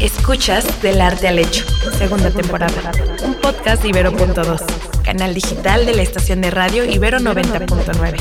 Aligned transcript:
Escuchas 0.00 0.80
Del 0.80 1.00
Arte 1.02 1.28
al 1.28 1.38
Hecho, 1.38 1.66
segunda 1.98 2.30
temporada. 2.30 2.90
Un 3.22 3.34
podcast 3.34 3.82
de 3.82 3.90
Ibero.2, 3.90 5.02
canal 5.02 5.34
digital 5.34 5.84
de 5.84 5.94
la 5.94 6.00
estación 6.00 6.40
de 6.40 6.50
radio 6.50 6.84
Ibero 6.84 7.18
90.9. 7.18 8.16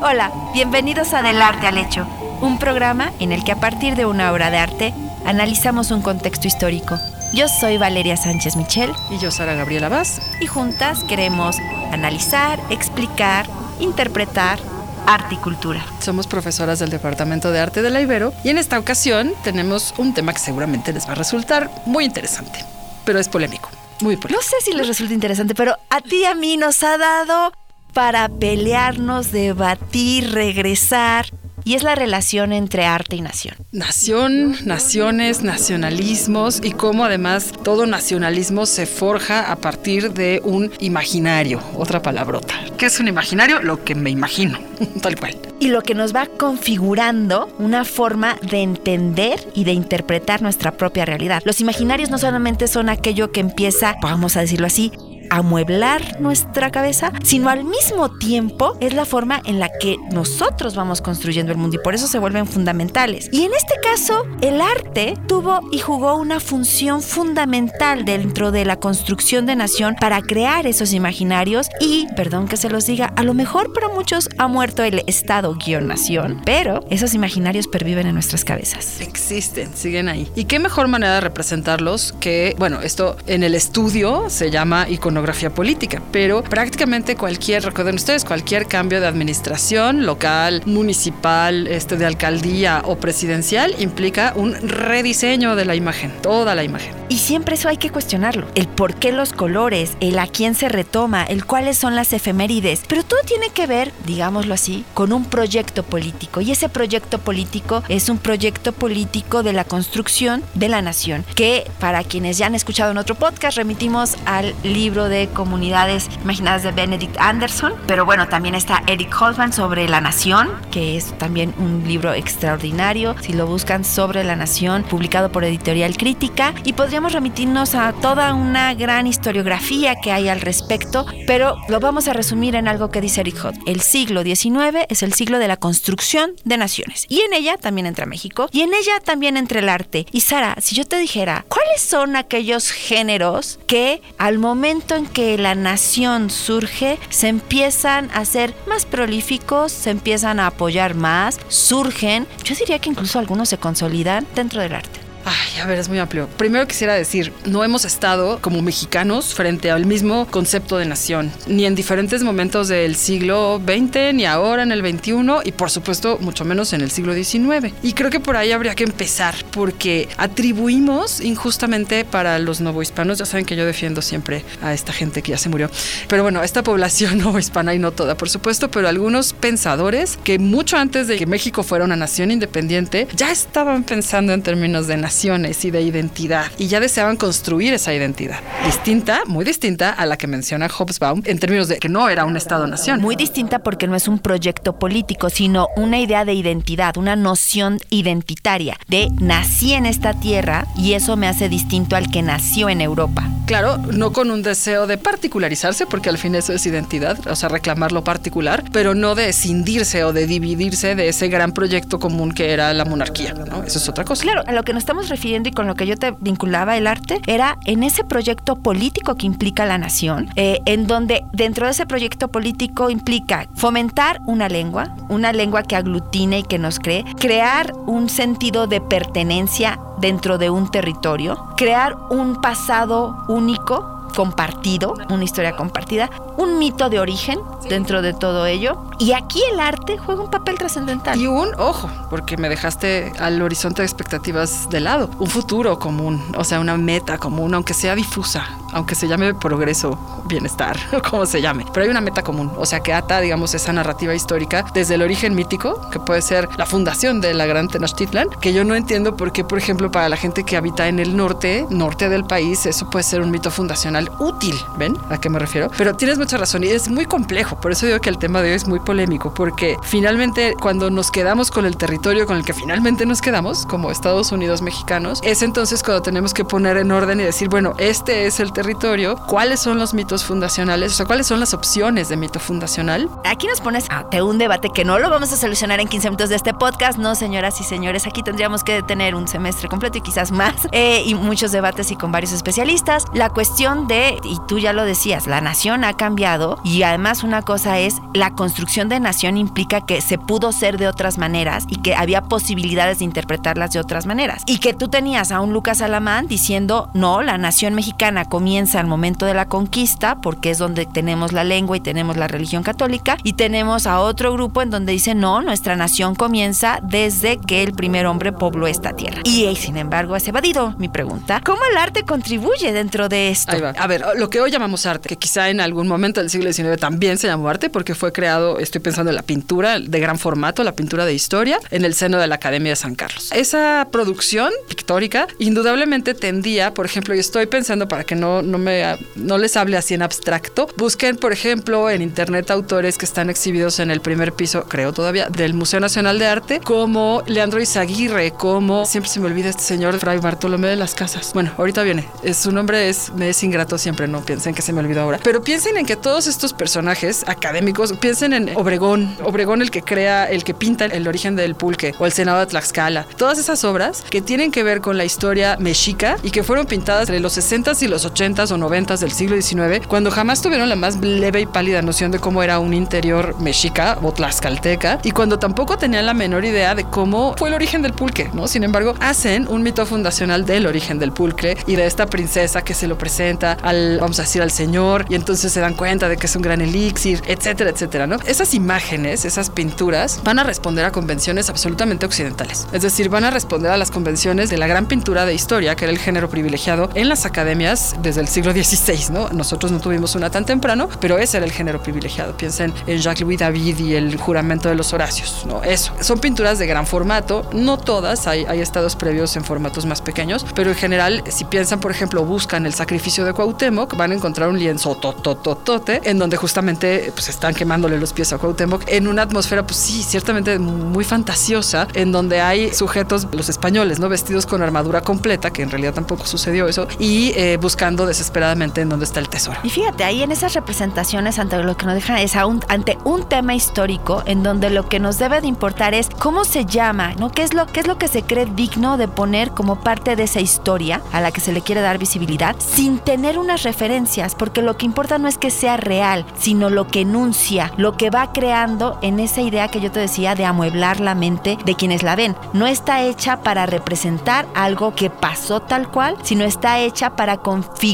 Hola, 0.00 0.32
bienvenidos 0.54 1.12
a 1.12 1.22
Del 1.22 1.42
Arte 1.42 1.66
al 1.66 1.76
Hecho, 1.76 2.06
un 2.40 2.58
programa 2.58 3.12
en 3.20 3.32
el 3.32 3.44
que 3.44 3.52
a 3.52 3.56
partir 3.60 3.96
de 3.96 4.06
una 4.06 4.32
obra 4.32 4.50
de 4.50 4.56
arte 4.56 4.94
analizamos 5.26 5.90
un 5.90 6.00
contexto 6.00 6.48
histórico. 6.48 6.98
Yo 7.34 7.48
soy 7.48 7.76
Valeria 7.76 8.16
Sánchez 8.16 8.56
Michel 8.56 8.90
Y 9.10 9.18
yo, 9.18 9.30
Sara 9.30 9.54
Gabriela 9.54 9.90
Vaz. 9.90 10.20
y 10.40 10.46
juntas 10.46 11.04
queremos 11.04 11.56
analizar, 11.92 12.58
explicar, 12.70 13.46
interpretar 13.80 14.58
arte 15.06 15.34
y 15.34 15.38
cultura. 15.38 15.84
Somos 16.00 16.26
profesoras 16.26 16.78
del 16.78 16.90
Departamento 16.90 17.50
de 17.50 17.60
Arte 17.60 17.82
de 17.82 17.90
la 17.90 18.00
Ibero 18.00 18.32
y 18.42 18.50
en 18.50 18.58
esta 18.58 18.78
ocasión 18.78 19.32
tenemos 19.42 19.94
un 19.98 20.14
tema 20.14 20.32
que 20.32 20.38
seguramente 20.38 20.92
les 20.92 21.06
va 21.06 21.12
a 21.12 21.16
resultar 21.16 21.70
muy 21.86 22.04
interesante, 22.04 22.64
pero 23.04 23.18
es 23.18 23.28
polémico, 23.28 23.70
muy 24.00 24.14
No 24.16 24.20
polémico. 24.22 24.42
sé 24.48 24.56
si 24.64 24.72
les 24.72 24.86
resulta 24.86 25.12
interesante, 25.14 25.54
pero 25.54 25.76
a 25.90 26.00
ti 26.00 26.20
y 26.22 26.24
a 26.24 26.34
mí 26.34 26.56
nos 26.56 26.82
ha 26.82 26.96
dado 26.98 27.52
para 27.92 28.28
pelearnos, 28.28 29.30
debatir, 29.30 30.32
regresar. 30.32 31.26
Y 31.64 31.74
es 31.74 31.82
la 31.82 31.94
relación 31.94 32.52
entre 32.52 32.84
arte 32.84 33.16
y 33.16 33.22
nación. 33.22 33.56
Nación, 33.72 34.54
naciones, 34.66 35.42
nacionalismos 35.42 36.60
y 36.62 36.72
cómo 36.72 37.06
además 37.06 37.52
todo 37.62 37.86
nacionalismo 37.86 38.66
se 38.66 38.84
forja 38.84 39.50
a 39.50 39.56
partir 39.56 40.12
de 40.12 40.42
un 40.44 40.70
imaginario, 40.80 41.62
otra 41.76 42.02
palabrota. 42.02 42.54
¿Qué 42.76 42.86
es 42.86 43.00
un 43.00 43.08
imaginario? 43.08 43.62
Lo 43.62 43.82
que 43.82 43.94
me 43.94 44.10
imagino, 44.10 44.58
tal 45.00 45.18
cual. 45.18 45.38
Y 45.58 45.68
lo 45.68 45.80
que 45.80 45.94
nos 45.94 46.14
va 46.14 46.26
configurando 46.26 47.48
una 47.58 47.86
forma 47.86 48.36
de 48.42 48.60
entender 48.60 49.40
y 49.54 49.64
de 49.64 49.72
interpretar 49.72 50.42
nuestra 50.42 50.72
propia 50.72 51.06
realidad. 51.06 51.42
Los 51.46 51.62
imaginarios 51.62 52.10
no 52.10 52.18
solamente 52.18 52.68
son 52.68 52.90
aquello 52.90 53.32
que 53.32 53.40
empieza, 53.40 53.96
vamos 54.02 54.36
a 54.36 54.40
decirlo 54.40 54.66
así, 54.66 54.92
a 55.30 55.42
mueblar 55.42 56.20
nuestra 56.20 56.70
cabeza, 56.70 57.12
sino 57.22 57.48
al 57.48 57.64
mismo 57.64 58.10
tiempo 58.18 58.76
es 58.80 58.94
la 58.94 59.04
forma 59.04 59.40
en 59.44 59.58
la 59.58 59.68
que 59.68 59.96
nosotros 60.12 60.76
vamos 60.76 61.00
construyendo 61.00 61.52
el 61.52 61.58
mundo 61.58 61.76
y 61.76 61.82
por 61.82 61.94
eso 61.94 62.06
se 62.06 62.18
vuelven 62.18 62.46
fundamentales. 62.46 63.28
Y 63.32 63.44
en 63.44 63.54
este 63.54 63.74
caso, 63.82 64.24
el 64.40 64.60
arte 64.60 65.14
tuvo 65.26 65.60
y 65.72 65.78
jugó 65.78 66.16
una 66.16 66.40
función 66.40 67.02
fundamental 67.02 68.04
dentro 68.04 68.50
de 68.50 68.64
la 68.64 68.76
construcción 68.76 69.46
de 69.46 69.56
nación 69.56 69.96
para 70.00 70.20
crear 70.20 70.66
esos 70.66 70.92
imaginarios 70.92 71.68
y, 71.80 72.06
perdón 72.16 72.48
que 72.48 72.56
se 72.56 72.68
los 72.68 72.86
diga, 72.86 73.06
a 73.16 73.22
lo 73.22 73.34
mejor 73.34 73.72
para 73.72 73.88
muchos 73.88 74.28
ha 74.38 74.48
muerto 74.48 74.82
el 74.82 75.02
Estado-nación, 75.06 76.42
pero 76.44 76.84
esos 76.90 77.14
imaginarios 77.14 77.66
perviven 77.66 78.06
en 78.06 78.14
nuestras 78.14 78.44
cabezas. 78.44 79.00
Existen, 79.00 79.74
siguen 79.74 80.08
ahí. 80.08 80.30
¿Y 80.34 80.44
qué 80.44 80.58
mejor 80.58 80.88
manera 80.88 81.14
de 81.14 81.20
representarlos 81.20 82.14
que, 82.20 82.54
bueno, 82.58 82.80
esto 82.82 83.16
en 83.26 83.42
el 83.42 83.54
estudio 83.54 84.28
se 84.28 84.50
llama 84.50 84.86
iconografía 84.88 85.13
política, 85.54 86.02
pero 86.12 86.42
prácticamente 86.42 87.16
cualquier, 87.16 87.64
recuerden 87.64 87.96
ustedes, 87.96 88.24
cualquier 88.24 88.66
cambio 88.66 89.00
de 89.00 89.06
administración 89.06 90.06
local, 90.06 90.62
municipal, 90.66 91.66
este 91.66 91.96
de 91.96 92.06
alcaldía 92.06 92.82
o 92.84 92.96
presidencial 92.96 93.74
implica 93.78 94.32
un 94.36 94.54
rediseño 94.54 95.56
de 95.56 95.64
la 95.64 95.74
imagen, 95.74 96.12
toda 96.22 96.54
la 96.54 96.64
imagen. 96.64 96.94
Y 97.08 97.18
siempre 97.18 97.54
eso 97.54 97.68
hay 97.68 97.76
que 97.76 97.90
cuestionarlo. 97.90 98.46
El 98.54 98.68
por 98.68 98.94
qué 98.94 99.12
los 99.12 99.32
colores, 99.32 99.96
el 100.00 100.18
a 100.18 100.26
quién 100.26 100.54
se 100.54 100.68
retoma, 100.68 101.24
el 101.24 101.44
cuáles 101.44 101.76
son 101.76 101.94
las 101.94 102.12
efemérides. 102.12 102.82
Pero 102.88 103.02
todo 103.02 103.20
tiene 103.26 103.50
que 103.50 103.66
ver, 103.66 103.92
digámoslo 104.06 104.54
así, 104.54 104.84
con 104.94 105.12
un 105.12 105.24
proyecto 105.24 105.82
político. 105.82 106.40
Y 106.40 106.50
ese 106.50 106.68
proyecto 106.68 107.18
político 107.18 107.82
es 107.88 108.08
un 108.08 108.18
proyecto 108.18 108.72
político 108.72 109.42
de 109.42 109.52
la 109.52 109.64
construcción 109.64 110.42
de 110.54 110.68
la 110.68 110.82
nación. 110.82 111.24
Que 111.34 111.70
para 111.78 112.02
quienes 112.04 112.38
ya 112.38 112.46
han 112.46 112.54
escuchado 112.54 112.90
en 112.90 112.98
otro 112.98 113.14
podcast, 113.14 113.56
remitimos 113.56 114.16
al 114.26 114.54
libro 114.62 115.03
de 115.08 115.28
comunidades 115.28 116.08
imaginadas 116.22 116.62
de 116.62 116.72
Benedict 116.72 117.16
Anderson. 117.18 117.74
Pero 117.86 118.04
bueno, 118.04 118.28
también 118.28 118.54
está 118.54 118.82
Eric 118.86 119.14
Holtzman 119.20 119.52
sobre 119.52 119.88
la 119.88 120.00
nación, 120.00 120.50
que 120.70 120.96
es 120.96 121.16
también 121.18 121.54
un 121.58 121.84
libro 121.86 122.12
extraordinario. 122.12 123.14
Si 123.20 123.32
lo 123.32 123.46
buscan 123.46 123.84
sobre 123.84 124.24
la 124.24 124.36
nación, 124.36 124.82
publicado 124.82 125.30
por 125.30 125.44
Editorial 125.44 125.96
Crítica. 125.96 126.54
Y 126.64 126.72
podríamos 126.72 127.12
remitirnos 127.12 127.74
a 127.74 127.92
toda 127.92 128.34
una 128.34 128.74
gran 128.74 129.06
historiografía 129.06 129.94
que 129.96 130.12
hay 130.12 130.28
al 130.28 130.40
respecto, 130.40 131.06
pero 131.26 131.56
lo 131.68 131.80
vamos 131.80 132.08
a 132.08 132.12
resumir 132.12 132.54
en 132.54 132.68
algo 132.68 132.90
que 132.90 133.00
dice 133.00 133.20
Eric 133.20 133.44
Hod. 133.44 133.54
El 133.66 133.80
siglo 133.80 134.22
XIX 134.22 134.86
es 134.88 135.02
el 135.02 135.12
siglo 135.12 135.38
de 135.38 135.48
la 135.48 135.56
construcción 135.56 136.32
de 136.44 136.56
naciones. 136.56 137.06
Y 137.08 137.20
en 137.20 137.32
ella 137.32 137.56
también 137.56 137.86
entra 137.86 138.06
México. 138.06 138.48
Y 138.52 138.62
en 138.62 138.74
ella 138.74 139.00
también 139.04 139.36
entra 139.36 139.60
el 139.60 139.68
arte. 139.68 140.06
Y 140.12 140.20
Sara, 140.20 140.56
si 140.60 140.74
yo 140.74 140.84
te 140.86 140.98
dijera, 140.98 141.44
¿cuáles 141.48 141.80
son 141.80 142.16
aquellos 142.16 142.70
géneros 142.70 143.58
que 143.66 144.02
al 144.18 144.38
momento 144.38 144.93
en 144.96 145.06
que 145.06 145.38
la 145.38 145.54
nación 145.54 146.30
surge, 146.30 146.98
se 147.10 147.28
empiezan 147.28 148.10
a 148.12 148.24
ser 148.24 148.54
más 148.66 148.86
prolíficos, 148.86 149.72
se 149.72 149.90
empiezan 149.90 150.40
a 150.40 150.48
apoyar 150.48 150.94
más, 150.94 151.38
surgen? 151.48 152.26
Yo 152.44 152.54
diría 152.54 152.78
que 152.78 152.90
incluso 152.90 153.18
algunos 153.18 153.48
se 153.48 153.58
consolidan 153.58 154.26
dentro 154.34 154.60
del 154.60 154.74
arte. 154.74 155.03
Ay, 155.26 155.60
a 155.62 155.66
ver, 155.66 155.78
es 155.78 155.88
muy 155.88 155.98
amplio. 155.98 156.28
Primero 156.36 156.66
quisiera 156.66 156.94
decir, 156.94 157.32
no 157.46 157.64
hemos 157.64 157.86
estado 157.86 158.38
como 158.42 158.60
mexicanos 158.60 159.34
frente 159.34 159.70
al 159.70 159.86
mismo 159.86 160.26
concepto 160.26 160.76
de 160.76 160.84
nación, 160.84 161.32
ni 161.46 161.64
en 161.64 161.74
diferentes 161.74 162.22
momentos 162.22 162.68
del 162.68 162.94
siglo 162.94 163.60
XX, 163.64 164.12
ni 164.12 164.26
ahora 164.26 164.62
en 164.62 164.72
el 164.72 164.80
XXI, 164.80 165.14
y 165.44 165.52
por 165.52 165.70
supuesto, 165.70 166.18
mucho 166.20 166.44
menos 166.44 166.74
en 166.74 166.82
el 166.82 166.90
siglo 166.90 167.14
XIX. 167.14 167.72
Y 167.82 167.94
creo 167.94 168.10
que 168.10 168.20
por 168.20 168.36
ahí 168.36 168.52
habría 168.52 168.74
que 168.74 168.84
empezar, 168.84 169.34
porque 169.50 170.08
atribuimos 170.18 171.20
injustamente 171.20 172.04
para 172.04 172.38
los 172.38 172.60
novohispanos, 172.60 173.18
ya 173.18 173.24
saben 173.24 173.46
que 173.46 173.56
yo 173.56 173.64
defiendo 173.64 174.02
siempre 174.02 174.44
a 174.60 174.74
esta 174.74 174.92
gente 174.92 175.22
que 175.22 175.30
ya 175.30 175.38
se 175.38 175.48
murió, 175.48 175.70
pero 176.06 176.22
bueno, 176.22 176.42
esta 176.42 176.62
población 176.62 177.18
novohispana 177.24 177.74
y 177.74 177.78
no 177.78 177.92
toda, 177.92 178.14
por 178.16 178.28
supuesto, 178.28 178.70
pero 178.70 178.88
algunos 178.88 179.32
pensadores 179.32 180.18
que 180.22 180.38
mucho 180.38 180.76
antes 180.76 181.08
de 181.08 181.16
que 181.16 181.26
México 181.26 181.62
fuera 181.62 181.84
una 181.84 181.96
nación 181.96 182.30
independiente, 182.30 183.08
ya 183.16 183.30
estaban 183.30 183.84
pensando 183.84 184.34
en 184.34 184.42
términos 184.42 184.86
de 184.86 184.98
y 185.22 185.70
de 185.70 185.80
identidad 185.80 186.46
y 186.58 186.66
ya 186.66 186.80
deseaban 186.80 187.16
construir 187.16 187.72
esa 187.72 187.94
identidad. 187.94 188.40
Distinta, 188.64 189.22
muy 189.26 189.44
distinta 189.44 189.90
a 189.90 190.06
la 190.06 190.16
que 190.16 190.26
menciona 190.26 190.68
Hobsbawm 190.68 191.22
en 191.24 191.38
términos 191.38 191.68
de 191.68 191.78
que 191.78 191.88
no 191.88 192.08
era 192.08 192.24
un 192.24 192.36
Estado-nación. 192.36 193.00
Muy 193.00 193.16
distinta 193.16 193.60
porque 193.60 193.86
no 193.86 193.94
es 193.94 194.08
un 194.08 194.18
proyecto 194.18 194.78
político, 194.78 195.30
sino 195.30 195.68
una 195.76 195.98
idea 195.98 196.24
de 196.24 196.34
identidad, 196.34 196.96
una 196.96 197.16
noción 197.16 197.78
identitaria 197.90 198.76
de 198.88 199.08
nací 199.20 199.72
en 199.72 199.86
esta 199.86 200.14
tierra 200.14 200.66
y 200.76 200.94
eso 200.94 201.16
me 201.16 201.28
hace 201.28 201.48
distinto 201.48 201.96
al 201.96 202.10
que 202.10 202.22
nació 202.22 202.68
en 202.68 202.80
Europa. 202.80 203.28
Claro, 203.46 203.76
no 203.76 204.12
con 204.12 204.30
un 204.30 204.42
deseo 204.42 204.86
de 204.86 204.96
particularizarse, 204.96 205.86
porque 205.86 206.08
al 206.08 206.16
fin 206.16 206.34
eso 206.34 206.54
es 206.54 206.64
identidad, 206.64 207.18
o 207.26 207.36
sea, 207.36 207.50
reclamar 207.50 207.92
lo 207.92 208.02
particular, 208.02 208.64
pero 208.72 208.94
no 208.94 209.14
de 209.14 209.28
escindirse 209.28 210.02
o 210.04 210.14
de 210.14 210.26
dividirse 210.26 210.94
de 210.94 211.08
ese 211.08 211.28
gran 211.28 211.52
proyecto 211.52 211.98
común 211.98 212.32
que 212.32 212.52
era 212.52 212.72
la 212.72 212.86
monarquía, 212.86 213.34
¿no? 213.34 213.62
Eso 213.62 213.78
es 213.78 213.88
otra 213.88 214.04
cosa. 214.04 214.22
Claro, 214.22 214.44
a 214.46 214.52
lo 214.52 214.62
que 214.62 214.72
nos 214.72 214.82
estamos 214.82 215.03
refiriendo 215.08 215.48
y 215.48 215.52
con 215.52 215.66
lo 215.66 215.74
que 215.74 215.86
yo 215.86 215.96
te 215.96 216.12
vinculaba 216.20 216.76
el 216.76 216.86
arte 216.86 217.20
era 217.26 217.58
en 217.64 217.82
ese 217.82 218.04
proyecto 218.04 218.56
político 218.56 219.14
que 219.14 219.26
implica 219.26 219.66
la 219.66 219.78
nación, 219.78 220.28
eh, 220.36 220.60
en 220.66 220.86
donde 220.86 221.24
dentro 221.32 221.66
de 221.66 221.72
ese 221.72 221.86
proyecto 221.86 222.28
político 222.28 222.90
implica 222.90 223.46
fomentar 223.54 224.20
una 224.26 224.48
lengua, 224.48 224.94
una 225.08 225.32
lengua 225.32 225.62
que 225.62 225.76
aglutine 225.76 226.40
y 226.40 226.42
que 226.42 226.58
nos 226.58 226.78
cree, 226.78 227.04
crear 227.18 227.72
un 227.86 228.08
sentido 228.08 228.66
de 228.66 228.80
pertenencia 228.80 229.78
dentro 229.98 230.38
de 230.38 230.50
un 230.50 230.70
territorio, 230.70 231.38
crear 231.56 231.96
un 232.10 232.40
pasado 232.40 233.24
único 233.28 233.93
compartido, 234.14 234.94
una 235.10 235.24
historia 235.24 235.56
compartida, 235.56 236.10
un 236.36 236.58
mito 236.58 236.88
de 236.88 237.00
origen 237.00 237.40
dentro 237.68 238.02
de 238.02 238.14
todo 238.14 238.46
ello. 238.46 238.78
Y 238.98 239.12
aquí 239.12 239.42
el 239.52 239.60
arte 239.60 239.98
juega 239.98 240.22
un 240.22 240.30
papel 240.30 240.58
trascendental. 240.58 241.20
Y 241.20 241.26
un, 241.26 241.48
ojo, 241.58 241.90
porque 242.10 242.36
me 242.36 242.48
dejaste 242.48 243.12
al 243.18 243.40
horizonte 243.42 243.82
de 243.82 243.86
expectativas 243.86 244.68
de 244.70 244.80
lado, 244.80 245.10
un 245.18 245.28
futuro 245.28 245.78
común, 245.78 246.22
o 246.36 246.44
sea, 246.44 246.60
una 246.60 246.76
meta 246.76 247.18
común, 247.18 247.54
aunque 247.54 247.74
sea 247.74 247.94
difusa, 247.94 248.46
aunque 248.74 248.94
se 248.94 249.08
llame 249.08 249.32
progreso, 249.32 249.98
bienestar, 250.26 250.76
como 251.08 251.24
se 251.26 251.40
llame, 251.40 251.64
pero 251.72 251.84
hay 251.84 251.90
una 251.90 252.00
meta 252.00 252.22
común, 252.22 252.52
o 252.56 252.66
sea, 252.66 252.80
que 252.80 252.92
ata, 252.92 253.20
digamos, 253.20 253.54
esa 253.54 253.72
narrativa 253.72 254.14
histórica 254.14 254.64
desde 254.74 254.96
el 254.96 255.02
origen 255.02 255.34
mítico, 255.34 255.88
que 255.90 256.00
puede 256.00 256.20
ser 256.20 256.48
la 256.58 256.66
fundación 256.66 257.20
de 257.20 257.32
la 257.34 257.46
gran 257.46 257.68
Tenochtitlan, 257.68 258.28
que 258.40 258.52
yo 258.52 258.64
no 258.64 258.74
entiendo 258.74 259.16
por 259.16 259.32
qué, 259.32 259.44
por 259.44 259.58
ejemplo, 259.58 259.90
para 259.90 260.08
la 260.08 260.16
gente 260.16 260.44
que 260.44 260.56
habita 260.56 260.88
en 260.88 260.98
el 260.98 261.16
norte, 261.16 261.66
norte 261.70 262.08
del 262.08 262.24
país, 262.24 262.66
eso 262.66 262.90
puede 262.90 263.04
ser 263.04 263.20
un 263.20 263.30
mito 263.30 263.50
fundacional 263.50 264.10
útil, 264.18 264.56
¿ven? 264.76 264.98
¿A 265.08 265.18
qué 265.18 265.30
me 265.30 265.38
refiero? 265.38 265.70
Pero 265.78 265.94
tienes 265.94 266.18
mucha 266.18 266.36
razón 266.36 266.64
y 266.64 266.68
es 266.68 266.88
muy 266.88 267.06
complejo, 267.06 267.60
por 267.60 267.72
eso 267.72 267.86
digo 267.86 268.00
que 268.00 268.10
el 268.10 268.18
tema 268.18 268.42
de 268.42 268.50
hoy 268.50 268.56
es 268.56 268.66
muy 268.66 268.80
polémico, 268.80 269.32
porque 269.32 269.76
finalmente 269.82 270.54
cuando 270.60 270.90
nos 270.90 271.10
quedamos 271.10 271.50
con 271.50 271.64
el 271.64 271.76
territorio 271.76 272.26
con 272.26 272.36
el 272.36 272.44
que 272.44 272.54
finalmente 272.54 273.06
nos 273.06 273.20
quedamos, 273.22 273.66
como 273.66 273.90
Estados 273.90 274.32
Unidos 274.32 274.62
mexicanos, 274.62 275.20
es 275.22 275.42
entonces 275.42 275.82
cuando 275.82 276.02
tenemos 276.02 276.34
que 276.34 276.44
poner 276.44 276.76
en 276.76 276.90
orden 276.90 277.20
y 277.20 277.24
decir, 277.24 277.48
bueno, 277.48 277.74
este 277.78 278.26
es 278.26 278.40
el 278.40 278.52
territorio 278.52 278.63
territorio, 278.64 279.16
cuáles 279.16 279.60
son 279.60 279.78
los 279.78 279.92
mitos 279.92 280.24
fundacionales, 280.24 280.92
o 280.92 280.96
sea, 280.96 281.04
cuáles 281.04 281.26
son 281.26 281.38
las 281.38 281.52
opciones 281.52 282.08
de 282.08 282.16
mito 282.16 282.40
fundacional. 282.40 283.10
Aquí 283.24 283.46
nos 283.46 283.60
pones 283.60 283.90
ante 283.90 284.22
un 284.22 284.38
debate 284.38 284.70
que 284.70 284.86
no 284.86 284.98
lo 284.98 285.10
vamos 285.10 285.30
a 285.32 285.36
solucionar 285.36 285.80
en 285.80 285.88
15 285.88 286.08
minutos 286.08 286.30
de 286.30 286.36
este 286.36 286.54
podcast, 286.54 286.98
no, 286.98 287.14
señoras 287.14 287.60
y 287.60 287.64
señores, 287.64 288.06
aquí 288.06 288.22
tendríamos 288.22 288.64
que 288.64 288.82
tener 288.82 289.14
un 289.14 289.28
semestre 289.28 289.68
completo 289.68 289.98
y 289.98 290.00
quizás 290.00 290.32
más, 290.32 290.54
eh, 290.72 291.02
y 291.04 291.14
muchos 291.14 291.52
debates 291.52 291.90
y 291.90 291.96
con 291.96 292.10
varios 292.10 292.32
especialistas. 292.32 293.04
La 293.12 293.28
cuestión 293.28 293.86
de, 293.86 294.18
y 294.24 294.38
tú 294.48 294.58
ya 294.58 294.72
lo 294.72 294.86
decías, 294.86 295.26
la 295.26 295.42
nación 295.42 295.84
ha 295.84 295.92
cambiado 295.92 296.58
y 296.64 296.84
además 296.84 297.22
una 297.22 297.42
cosa 297.42 297.78
es, 297.78 298.00
la 298.14 298.30
construcción 298.30 298.88
de 298.88 298.98
nación 298.98 299.36
implica 299.36 299.82
que 299.82 300.00
se 300.00 300.16
pudo 300.16 300.52
ser 300.52 300.78
de 300.78 300.88
otras 300.88 301.18
maneras 301.18 301.66
y 301.68 301.76
que 301.76 301.94
había 301.94 302.22
posibilidades 302.22 303.00
de 303.00 303.04
interpretarlas 303.04 303.72
de 303.72 303.80
otras 303.80 304.06
maneras. 304.06 304.42
Y 304.46 304.58
que 304.58 304.72
tú 304.72 304.88
tenías 304.88 305.32
a 305.32 305.40
un 305.40 305.52
Lucas 305.52 305.82
Alamán 305.82 306.28
diciendo, 306.28 306.88
no, 306.94 307.20
la 307.20 307.36
nación 307.36 307.74
mexicana 307.74 308.24
comienza 308.24 308.53
al 308.54 308.86
momento 308.86 309.26
de 309.26 309.34
la 309.34 309.48
conquista, 309.48 310.20
porque 310.20 310.50
es 310.50 310.58
donde 310.58 310.86
tenemos 310.86 311.32
la 311.32 311.42
lengua 311.42 311.76
y 311.76 311.80
tenemos 311.80 312.16
la 312.16 312.28
religión 312.28 312.62
católica, 312.62 313.16
y 313.24 313.32
tenemos 313.32 313.86
a 313.86 313.98
otro 313.98 314.32
grupo 314.32 314.62
en 314.62 314.70
donde 314.70 314.92
dice, 314.92 315.14
no, 315.14 315.42
nuestra 315.42 315.74
nación 315.74 316.14
comienza 316.14 316.78
desde 316.82 317.38
que 317.38 317.64
el 317.64 317.72
primer 317.72 318.06
hombre 318.06 318.32
pobló 318.32 318.68
esta 318.68 318.94
tierra. 318.94 319.22
Y 319.24 319.54
sin 319.56 319.76
embargo 319.76 320.14
es 320.14 320.28
evadido 320.28 320.74
mi 320.78 320.88
pregunta, 320.88 321.40
¿cómo 321.44 321.60
el 321.70 321.76
arte 321.76 322.04
contribuye 322.04 322.72
dentro 322.72 323.08
de 323.08 323.30
esto? 323.30 323.52
Ahí 323.52 323.60
va. 323.60 323.70
A 323.70 323.86
ver, 323.88 324.04
lo 324.16 324.30
que 324.30 324.40
hoy 324.40 324.52
llamamos 324.52 324.86
arte, 324.86 325.08
que 325.08 325.16
quizá 325.16 325.50
en 325.50 325.60
algún 325.60 325.88
momento 325.88 326.20
del 326.20 326.30
siglo 326.30 326.52
XIX 326.52 326.78
también 326.78 327.18
se 327.18 327.26
llamó 327.26 327.48
arte, 327.48 327.70
porque 327.70 327.96
fue 327.96 328.12
creado, 328.12 328.60
estoy 328.60 328.80
pensando 328.80 329.10
en 329.10 329.16
la 329.16 329.22
pintura 329.22 329.80
de 329.80 330.00
gran 330.00 330.18
formato, 330.18 330.62
la 330.62 330.72
pintura 330.72 331.04
de 331.04 331.14
historia, 331.14 331.58
en 331.70 331.84
el 331.84 331.94
seno 331.94 332.18
de 332.18 332.28
la 332.28 332.36
Academia 332.36 332.70
de 332.70 332.76
San 332.76 332.94
Carlos. 332.94 333.32
Esa 333.32 333.88
producción 333.90 334.52
pictórica 334.68 335.26
indudablemente 335.38 336.14
tendía, 336.14 336.72
por 336.72 336.86
ejemplo, 336.86 337.14
y 337.14 337.18
estoy 337.18 337.46
pensando 337.46 337.88
para 337.88 338.04
que 338.04 338.14
no, 338.14 338.42
no, 338.44 338.58
me, 338.58 338.96
no 339.16 339.38
les 339.38 339.56
hable 339.56 339.76
así 339.76 339.94
en 339.94 340.02
abstracto, 340.02 340.68
busquen, 340.76 341.16
por 341.16 341.32
ejemplo, 341.32 341.90
en 341.90 342.02
internet 342.02 342.50
autores 342.50 342.98
que 342.98 343.04
están 343.04 343.30
exhibidos 343.30 343.78
en 343.78 343.90
el 343.90 344.00
primer 344.00 344.32
piso, 344.32 344.64
creo 344.68 344.92
todavía, 344.92 345.28
del 345.28 345.54
Museo 345.54 345.80
Nacional 345.80 346.18
de 346.18 346.26
Arte, 346.26 346.60
como 346.60 347.22
Leandro 347.26 347.60
Izaguirre, 347.60 348.32
como, 348.32 348.86
siempre 348.86 349.10
se 349.10 349.20
me 349.20 349.26
olvida 349.26 349.48
este 349.48 349.62
señor, 349.62 349.98
Fray 349.98 350.18
Bartolomé 350.18 350.68
de 350.68 350.76
las 350.76 350.94
Casas. 350.94 351.32
Bueno, 351.34 351.52
ahorita 351.56 351.82
viene. 351.82 352.08
su 352.32 352.52
nombre 352.52 352.88
es, 352.88 353.12
me 353.14 353.30
es 353.30 353.42
ingrato 353.42 353.78
siempre, 353.78 354.08
no 354.08 354.24
piensen 354.24 354.54
que 354.54 354.62
se 354.62 354.72
me 354.72 354.80
olvidó 354.80 355.02
ahora. 355.02 355.20
Pero 355.22 355.42
piensen 355.42 355.76
en 355.76 355.86
que 355.86 355.96
todos 355.96 356.26
estos 356.26 356.52
personajes 356.52 357.24
académicos, 357.26 357.92
piensen 358.00 358.32
en 358.32 358.56
Obregón, 358.56 359.16
Obregón 359.22 359.62
el 359.62 359.70
que 359.70 359.82
crea, 359.82 360.28
el 360.30 360.44
que 360.44 360.54
pinta 360.54 360.84
el 360.86 361.08
origen 361.08 361.36
del 361.36 361.54
pulque, 361.54 361.94
o 361.98 362.06
el 362.06 362.12
Senado 362.12 362.40
de 362.40 362.46
Tlaxcala. 362.46 363.06
Todas 363.16 363.38
esas 363.38 363.64
obras 363.64 364.04
que 364.10 364.20
tienen 364.20 364.50
que 364.50 364.62
ver 364.62 364.80
con 364.80 364.98
la 364.98 365.04
historia 365.04 365.56
mexica 365.58 366.16
y 366.22 366.30
que 366.30 366.42
fueron 366.42 366.66
pintadas 366.66 367.08
entre 367.08 367.20
los 367.20 367.36
60s 367.36 367.82
y 367.82 367.88
los 367.88 368.04
80s 368.34 368.50
o 368.50 368.56
90s 368.56 368.98
del 368.98 369.12
siglo 369.12 369.40
XIX, 369.40 369.86
cuando 369.86 370.10
jamás 370.10 370.42
tuvieron 370.42 370.68
la 370.68 370.76
más 370.76 370.96
leve 370.96 371.40
y 371.40 371.46
pálida 371.46 371.82
noción 371.82 372.10
de 372.10 372.18
cómo 372.18 372.42
era 372.42 372.58
un 372.58 372.74
interior 372.74 373.36
mexica 373.40 373.98
o 374.02 374.12
tlaxcalteca, 374.12 375.00
y 375.02 375.10
cuando 375.10 375.38
tampoco 375.38 375.78
tenían 375.78 376.06
la 376.06 376.14
menor 376.14 376.44
idea 376.44 376.74
de 376.74 376.84
cómo 376.84 377.34
fue 377.36 377.48
el 377.48 377.54
origen 377.54 377.82
del 377.82 377.92
pulque, 377.92 378.30
¿no? 378.32 378.48
Sin 378.48 378.64
embargo, 378.64 378.94
hacen 379.00 379.46
un 379.48 379.62
mito 379.62 379.86
fundacional 379.86 380.44
del 380.44 380.66
origen 380.66 380.98
del 380.98 381.12
pulque 381.12 381.56
y 381.66 381.76
de 381.76 381.86
esta 381.86 382.06
princesa 382.06 382.62
que 382.62 382.74
se 382.74 382.88
lo 382.88 382.98
presenta 382.98 383.56
al, 383.62 383.98
vamos 384.00 384.18
a 384.18 384.22
decir, 384.22 384.42
al 384.42 384.50
señor, 384.50 385.06
y 385.08 385.14
entonces 385.14 385.52
se 385.52 385.60
dan 385.60 385.74
cuenta 385.74 386.08
de 386.08 386.16
que 386.16 386.26
es 386.26 386.36
un 386.36 386.42
gran 386.42 386.60
elixir, 386.60 387.22
etcétera, 387.26 387.70
etcétera, 387.70 388.06
¿no? 388.06 388.16
Esas 388.26 388.54
imágenes, 388.54 389.24
esas 389.24 389.50
pinturas, 389.50 390.20
van 390.24 390.38
a 390.38 390.44
responder 390.44 390.84
a 390.84 390.92
convenciones 390.92 391.48
absolutamente 391.48 392.06
occidentales. 392.06 392.66
Es 392.72 392.82
decir, 392.82 393.08
van 393.08 393.24
a 393.24 393.30
responder 393.30 393.70
a 393.70 393.76
las 393.76 393.90
convenciones 393.90 394.50
de 394.50 394.58
la 394.58 394.66
gran 394.66 394.86
pintura 394.86 395.26
de 395.26 395.34
historia, 395.34 395.76
que 395.76 395.84
era 395.84 395.92
el 395.92 395.98
género 395.98 396.28
privilegiado 396.28 396.90
en 396.94 397.08
las 397.08 397.26
academias 397.26 397.94
desde 398.14 398.20
el 398.20 398.28
siglo 398.28 398.52
XVI, 398.52 399.12
¿no? 399.12 399.28
Nosotros 399.30 399.72
no 399.72 399.80
tuvimos 399.80 400.14
una 400.14 400.30
tan 400.30 400.44
temprano, 400.44 400.88
pero 401.00 401.18
ese 401.18 401.38
era 401.38 401.46
el 401.46 401.50
género 401.50 401.82
privilegiado. 401.82 402.36
Piensen 402.36 402.72
en 402.86 403.00
Jacques-Louis 403.00 403.40
David 403.40 403.76
y 403.80 403.94
el 403.94 404.16
juramento 404.16 404.68
de 404.68 404.76
los 404.76 404.92
Horacios, 404.92 405.44
¿no? 405.46 405.64
Eso. 405.64 405.92
Son 406.00 406.20
pinturas 406.20 406.60
de 406.60 406.66
gran 406.68 406.86
formato, 406.86 407.44
no 407.52 407.76
todas, 407.76 408.28
hay, 408.28 408.44
hay 408.44 408.60
estados 408.60 408.94
previos 408.94 409.34
en 409.34 409.42
formatos 409.42 409.84
más 409.84 410.00
pequeños, 410.00 410.46
pero 410.54 410.70
en 410.70 410.76
general, 410.76 411.24
si 411.28 411.44
piensan, 411.44 411.80
por 411.80 411.90
ejemplo, 411.90 412.24
buscan 412.24 412.66
el 412.66 412.74
sacrificio 412.74 413.24
de 413.24 413.32
Cuauhtémoc, 413.32 413.96
van 413.96 414.12
a 414.12 414.14
encontrar 414.14 414.48
un 414.48 414.60
lienzo 414.60 414.94
totototote 414.94 416.08
en 416.08 416.18
donde 416.20 416.36
justamente 416.36 417.10
pues 417.12 417.28
están 417.28 417.52
quemándole 417.52 417.98
los 417.98 418.12
pies 418.12 418.32
a 418.32 418.38
Cuauhtémoc 418.38 418.84
en 418.86 419.08
una 419.08 419.22
atmósfera, 419.22 419.66
pues 419.66 419.78
sí, 419.78 420.04
ciertamente 420.04 420.60
muy 420.60 421.04
fantasiosa, 421.04 421.88
en 421.94 422.12
donde 422.12 422.40
hay 422.40 422.72
sujetos, 422.72 423.26
los 423.32 423.48
españoles, 423.48 423.98
¿no? 423.98 424.08
Vestidos 424.08 424.46
con 424.46 424.62
armadura 424.62 425.00
completa, 425.00 425.50
que 425.50 425.62
en 425.62 425.70
realidad 425.70 425.94
tampoco 425.94 426.26
sucedió 426.26 426.68
eso, 426.68 426.86
y 427.00 427.32
eh, 427.34 427.58
buscando 427.60 428.03
desesperadamente 428.06 428.80
en 428.80 428.88
dónde 428.88 429.04
está 429.04 429.20
el 429.20 429.28
tesoro. 429.28 429.58
Y 429.62 429.70
fíjate, 429.70 430.04
ahí 430.04 430.22
en 430.22 430.32
esas 430.32 430.54
representaciones 430.54 431.38
ante 431.38 431.62
lo 431.62 431.76
que 431.76 431.86
nos 431.86 431.94
dejan 431.94 432.18
es 432.18 432.36
ante 432.36 432.98
un 433.04 433.24
tema 433.24 433.54
histórico 433.54 434.22
en 434.26 434.42
donde 434.42 434.70
lo 434.70 434.88
que 434.88 435.00
nos 435.00 435.18
debe 435.18 435.40
de 435.40 435.46
importar 435.46 435.94
es 435.94 436.08
cómo 436.18 436.44
se 436.44 436.64
llama, 436.64 437.14
¿no? 437.18 437.30
¿Qué 437.30 437.42
es 437.42 437.54
lo, 437.54 437.66
qué 437.66 437.80
es 437.80 437.86
lo 437.86 437.98
que 437.98 438.08
se 438.08 438.22
cree 438.22 438.46
digno 438.46 438.96
de 438.96 439.08
poner 439.08 439.52
como 439.52 439.80
parte 439.80 440.16
de 440.16 440.24
esa 440.24 440.40
historia 440.40 441.00
a 441.12 441.20
la 441.20 441.30
que 441.30 441.40
se 441.40 441.52
le 441.52 441.62
quiere 441.62 441.80
dar 441.80 441.98
visibilidad 441.98 442.56
sin 442.58 442.98
tener 442.98 443.38
unas 443.38 443.62
referencias? 443.62 444.34
Porque 444.34 444.62
lo 444.62 444.76
que 444.76 444.86
importa 444.86 445.18
no 445.18 445.28
es 445.28 445.38
que 445.38 445.50
sea 445.50 445.76
real, 445.76 446.26
sino 446.38 446.70
lo 446.70 446.86
que 446.86 447.02
enuncia, 447.02 447.72
lo 447.76 447.96
que 447.96 448.10
va 448.10 448.32
creando 448.32 448.98
en 449.02 449.20
esa 449.20 449.40
idea 449.40 449.68
que 449.68 449.80
yo 449.80 449.90
te 449.90 450.00
decía 450.00 450.34
de 450.34 450.44
amueblar 450.44 451.00
la 451.00 451.14
mente 451.14 451.58
de 451.64 451.74
quienes 451.74 452.02
la 452.02 452.16
ven. 452.16 452.36
No 452.52 452.66
está 452.66 453.02
hecha 453.02 453.40
para 453.42 453.66
representar 453.66 454.46
algo 454.54 454.94
que 454.94 455.10
pasó 455.10 455.60
tal 455.60 455.88
cual, 455.88 456.16
sino 456.22 456.44
está 456.44 456.80
hecha 456.80 457.16
para 457.16 457.38
configurar 457.38 457.93